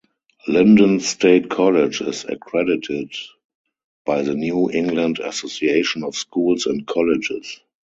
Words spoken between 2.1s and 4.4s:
accredited by the